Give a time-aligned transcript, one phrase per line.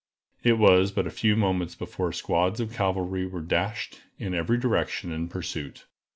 [0.41, 5.11] It was but a few moments before squads of cavalry were dashing in every direction
[5.11, 5.85] in pursuit.